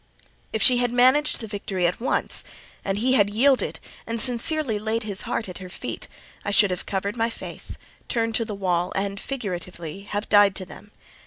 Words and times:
If 0.51 0.63
she 0.63 0.79
had 0.79 0.91
managed 0.91 1.39
the 1.41 1.47
victory 1.47 1.85
at 1.85 1.99
once, 1.99 2.43
and 2.83 2.97
he 2.97 3.13
had 3.13 3.29
yielded 3.29 3.79
and 4.07 4.19
sincerely 4.19 4.79
laid 4.79 5.03
his 5.03 5.21
heart 5.29 5.47
at 5.47 5.59
her 5.59 5.69
feet, 5.69 6.07
I 6.43 6.49
should 6.49 6.71
have 6.71 6.87
covered 6.87 7.15
my 7.15 7.29
face, 7.29 7.77
turned 8.07 8.33
to 8.37 8.43
the 8.45 8.55
wall, 8.55 8.91
and 8.95 9.19
(figuratively) 9.19 10.05
have 10.09 10.27
died 10.27 10.55
to 10.55 10.65
them. 10.65 10.91